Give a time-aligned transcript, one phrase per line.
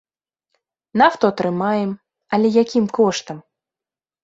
[1.01, 1.91] Нафту атрымаем,
[2.39, 3.37] але якім коштам?